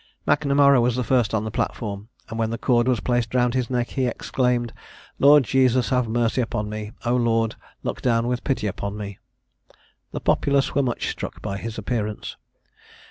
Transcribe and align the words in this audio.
Macnamara 0.27 0.81
was 0.81 0.95
the 0.95 1.03
first 1.03 1.31
on 1.31 1.43
the 1.43 1.51
platform; 1.51 2.09
and 2.27 2.39
when 2.39 2.49
the 2.49 2.57
cord 2.57 2.87
was 2.87 2.99
placed 2.99 3.35
round 3.35 3.53
his 3.53 3.69
neck, 3.69 3.89
he 3.89 4.07
exclaimed, 4.07 4.73
"Lord 5.19 5.43
Jesus, 5.43 5.89
have 5.89 6.07
mercy 6.07 6.41
upon 6.41 6.69
me! 6.71 6.93
O 7.05 7.15
Lord, 7.15 7.53
look 7.83 8.01
down 8.01 8.25
with 8.27 8.43
pity 8.43 8.65
upon 8.65 8.97
me!" 8.97 9.19
The 10.11 10.19
populace 10.19 10.73
were 10.73 10.81
much 10.81 11.07
struck 11.11 11.39
by 11.39 11.57
his 11.59 11.77
appearance. 11.77 12.35